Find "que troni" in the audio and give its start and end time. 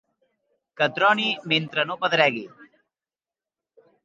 0.79-1.27